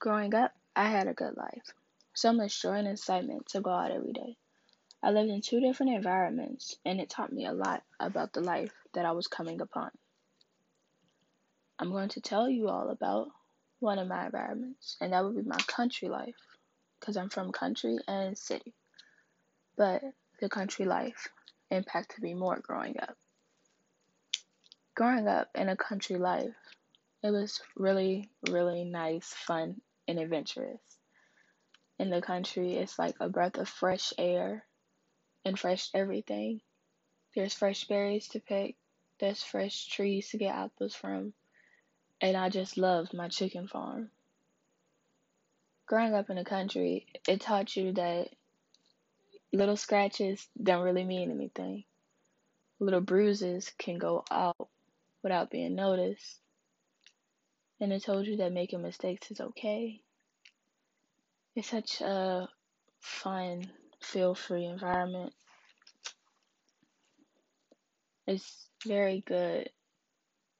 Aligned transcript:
Growing 0.00 0.32
up, 0.32 0.52
I 0.76 0.88
had 0.90 1.08
a 1.08 1.12
good 1.12 1.36
life. 1.36 1.74
So 2.14 2.32
much 2.32 2.62
joy 2.62 2.74
and 2.74 2.86
excitement 2.86 3.48
to 3.48 3.60
go 3.60 3.70
out 3.70 3.90
every 3.90 4.12
day. 4.12 4.36
I 5.02 5.10
lived 5.10 5.28
in 5.28 5.40
two 5.40 5.58
different 5.60 5.92
environments, 5.92 6.76
and 6.84 7.00
it 7.00 7.10
taught 7.10 7.32
me 7.32 7.46
a 7.46 7.52
lot 7.52 7.82
about 7.98 8.32
the 8.32 8.40
life 8.40 8.72
that 8.94 9.04
I 9.04 9.10
was 9.10 9.26
coming 9.26 9.60
upon. 9.60 9.90
I'm 11.80 11.90
going 11.90 12.10
to 12.10 12.20
tell 12.20 12.48
you 12.48 12.68
all 12.68 12.90
about 12.90 13.26
one 13.80 13.98
of 13.98 14.06
my 14.06 14.26
environments, 14.26 14.96
and 15.00 15.12
that 15.12 15.24
would 15.24 15.34
be 15.34 15.42
my 15.42 15.58
country 15.66 16.08
life, 16.08 16.36
because 17.00 17.16
I'm 17.16 17.28
from 17.28 17.50
country 17.50 17.98
and 18.06 18.38
city. 18.38 18.74
But 19.76 20.02
the 20.40 20.48
country 20.48 20.84
life 20.84 21.26
impacted 21.72 22.22
me 22.22 22.34
more 22.34 22.60
growing 22.60 23.00
up. 23.00 23.16
Growing 24.94 25.26
up 25.26 25.48
in 25.56 25.68
a 25.68 25.76
country 25.76 26.18
life, 26.18 26.54
it 27.24 27.32
was 27.32 27.60
really, 27.76 28.30
really 28.48 28.84
nice, 28.84 29.26
fun, 29.26 29.80
and 30.08 30.18
adventurous. 30.18 30.80
In 31.98 32.10
the 32.10 32.22
country, 32.22 32.76
it's 32.76 32.98
like 32.98 33.14
a 33.20 33.28
breath 33.28 33.58
of 33.58 33.68
fresh 33.68 34.12
air 34.18 34.64
and 35.44 35.58
fresh 35.58 35.90
everything. 35.94 36.60
There's 37.34 37.54
fresh 37.54 37.84
berries 37.84 38.28
to 38.28 38.40
pick, 38.40 38.76
there's 39.20 39.42
fresh 39.42 39.86
trees 39.86 40.30
to 40.30 40.38
get 40.38 40.54
apples 40.54 40.94
from, 40.94 41.34
and 42.20 42.36
I 42.36 42.48
just 42.48 42.78
loved 42.78 43.14
my 43.14 43.28
chicken 43.28 43.68
farm. 43.68 44.10
Growing 45.86 46.14
up 46.14 46.30
in 46.30 46.36
the 46.36 46.44
country, 46.44 47.06
it 47.26 47.40
taught 47.40 47.76
you 47.76 47.92
that 47.92 48.28
little 49.52 49.76
scratches 49.76 50.46
don't 50.62 50.84
really 50.84 51.04
mean 51.04 51.30
anything. 51.30 51.84
Little 52.80 53.00
bruises 53.00 53.72
can 53.78 53.98
go 53.98 54.24
out 54.30 54.68
without 55.22 55.50
being 55.50 55.74
noticed. 55.74 56.38
And 57.80 57.92
it 57.92 58.04
told 58.04 58.26
you 58.26 58.36
that 58.38 58.52
making 58.52 58.82
mistakes 58.82 59.30
is 59.30 59.40
okay. 59.40 60.00
It's 61.54 61.68
such 61.68 62.00
a 62.00 62.48
fun, 63.00 63.70
feel 64.00 64.34
free 64.34 64.64
environment. 64.64 65.32
It's 68.26 68.68
very 68.86 69.22
good. 69.26 69.70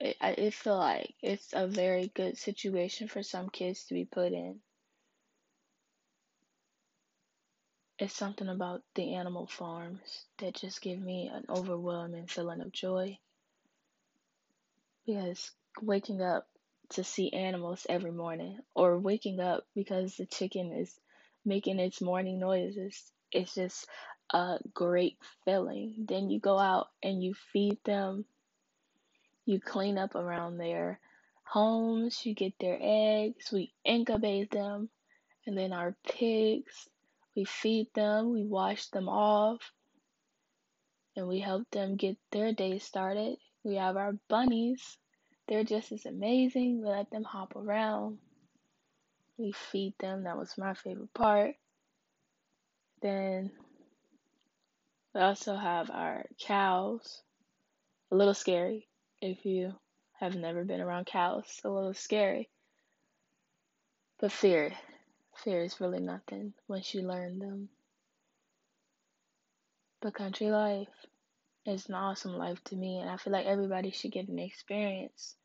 It, 0.00 0.16
I 0.20 0.30
it 0.30 0.54
feel 0.54 0.78
like 0.78 1.14
it's 1.22 1.52
a 1.52 1.66
very 1.66 2.08
good 2.14 2.36
situation 2.38 3.08
for 3.08 3.22
some 3.22 3.50
kids 3.50 3.84
to 3.84 3.94
be 3.94 4.04
put 4.04 4.32
in. 4.32 4.60
It's 7.98 8.14
something 8.14 8.48
about 8.48 8.82
the 8.94 9.14
animal 9.14 9.46
farms 9.46 10.26
that 10.38 10.56
just 10.56 10.80
give 10.82 10.98
me 10.98 11.30
an 11.32 11.44
overwhelming 11.48 12.26
feeling 12.26 12.60
of 12.60 12.72
joy. 12.72 13.18
Because 15.06 15.52
waking 15.80 16.20
up 16.20 16.48
to 16.92 17.04
see 17.04 17.32
animals 17.32 17.86
every 17.88 18.12
morning, 18.12 18.58
or 18.74 18.98
waking 18.98 19.40
up 19.40 19.64
because 19.74 20.16
the 20.16 20.26
chicken 20.26 20.72
is 20.72 20.94
making 21.44 21.78
its 21.78 22.00
morning 22.00 22.38
noises. 22.38 23.12
It's 23.30 23.54
just 23.54 23.86
a 24.32 24.58
great 24.72 25.16
feeling. 25.44 26.06
Then 26.08 26.30
you 26.30 26.40
go 26.40 26.58
out 26.58 26.88
and 27.02 27.22
you 27.22 27.34
feed 27.52 27.78
them, 27.84 28.24
you 29.44 29.60
clean 29.60 29.98
up 29.98 30.14
around 30.14 30.58
their 30.58 31.00
homes, 31.44 32.24
you 32.24 32.34
get 32.34 32.54
their 32.58 32.78
eggs, 32.80 33.52
we 33.52 33.72
incubate 33.84 34.50
them, 34.50 34.88
and 35.46 35.56
then 35.56 35.72
our 35.72 35.94
pigs, 36.04 36.88
we 37.36 37.44
feed 37.44 37.88
them, 37.94 38.32
we 38.32 38.44
wash 38.44 38.86
them 38.88 39.08
off, 39.08 39.72
and 41.16 41.28
we 41.28 41.40
help 41.40 41.70
them 41.70 41.96
get 41.96 42.16
their 42.30 42.52
day 42.52 42.78
started. 42.78 43.36
We 43.64 43.76
have 43.76 43.96
our 43.96 44.14
bunnies 44.28 44.96
they're 45.48 45.64
just 45.64 45.92
as 45.92 46.06
amazing. 46.06 46.80
We 46.82 46.88
let 46.88 47.10
them 47.10 47.24
hop 47.24 47.56
around. 47.56 48.18
We 49.36 49.52
feed 49.52 49.94
them. 49.98 50.24
That 50.24 50.38
was 50.38 50.56
my 50.56 50.74
favorite 50.74 51.12
part. 51.14 51.54
Then 53.00 53.50
we 55.14 55.20
also 55.20 55.56
have 55.56 55.90
our 55.90 56.24
cows. 56.38 57.22
A 58.10 58.14
little 58.14 58.34
scary 58.34 58.88
if 59.20 59.44
you 59.44 59.74
have 60.20 60.36
never 60.36 60.64
been 60.64 60.80
around 60.80 61.06
cows. 61.06 61.60
A 61.64 61.68
little 61.68 61.94
scary. 61.94 62.48
But 64.20 64.32
fear. 64.32 64.72
Fear 65.42 65.64
is 65.64 65.80
really 65.80 66.00
nothing 66.00 66.52
once 66.68 66.94
you 66.94 67.02
learn 67.02 67.38
them. 67.38 67.68
But 70.00 70.14
country 70.14 70.50
life 70.50 70.88
is 71.66 71.88
an 71.88 71.94
awesome 71.94 72.36
life 72.36 72.62
to 72.64 72.76
me, 72.76 72.98
and 72.98 73.08
I 73.08 73.16
feel 73.16 73.32
like 73.32 73.46
everybody 73.46 73.90
should 73.90 74.12
get 74.12 74.28
an 74.28 74.38
experience 74.38 75.36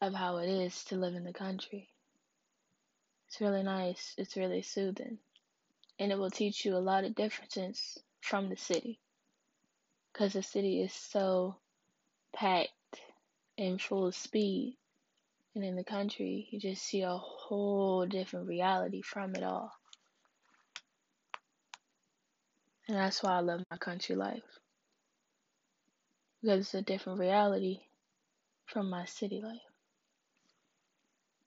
of 0.00 0.14
how 0.14 0.38
it 0.38 0.48
is 0.48 0.84
to 0.84 0.96
live 0.96 1.14
in 1.14 1.24
the 1.24 1.32
country. 1.32 1.88
It's 3.26 3.40
really 3.40 3.62
nice, 3.62 4.14
it's 4.16 4.36
really 4.36 4.62
soothing, 4.62 5.18
and 5.98 6.10
it 6.10 6.18
will 6.18 6.30
teach 6.30 6.64
you 6.64 6.76
a 6.76 6.78
lot 6.78 7.04
of 7.04 7.14
differences 7.14 7.98
from 8.20 8.48
the 8.48 8.56
city 8.56 8.98
because 10.12 10.32
the 10.32 10.42
city 10.42 10.82
is 10.82 10.92
so 10.92 11.56
packed 12.34 12.72
and 13.56 13.80
full 13.80 14.06
of 14.06 14.14
speed. 14.14 14.76
And 15.54 15.64
in 15.64 15.76
the 15.76 15.84
country, 15.84 16.48
you 16.50 16.60
just 16.60 16.82
see 16.82 17.02
a 17.02 17.16
whole 17.16 18.06
different 18.06 18.46
reality 18.46 19.02
from 19.02 19.34
it 19.34 19.42
all. 19.42 19.72
And 22.86 22.96
that's 22.96 23.22
why 23.22 23.32
I 23.32 23.40
love 23.40 23.62
my 23.70 23.76
country 23.76 24.16
life. 24.16 24.42
Because 26.42 26.60
it's 26.60 26.74
a 26.74 26.82
different 26.82 27.20
reality 27.20 27.80
from 28.66 28.90
my 28.90 29.04
city 29.06 29.42
life. 29.42 29.67